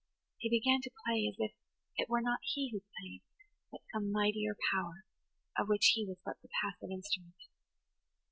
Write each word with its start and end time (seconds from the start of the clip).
He 0.39 0.49
began 0.49 0.81
to 0.81 0.89
play 1.05 1.27
as 1.29 1.35
if 1.37 1.51
it 1.95 2.09
were 2.09 2.21
not 2.21 2.39
he 2.41 2.71
who 2.71 2.81
played, 2.97 3.21
but 3.71 3.81
some 3.93 4.11
mightier 4.11 4.57
power, 4.73 5.03
of 5.55 5.69
which 5.69 5.91
he 5.93 6.07
was 6.07 6.17
but 6.25 6.41
the 6.41 6.49
passive 6.63 6.89
instrument. 6.89 7.37